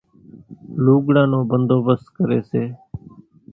[0.83, 2.63] لُوڳڙان نو ڀنڌوڀست ڪريَ سي۔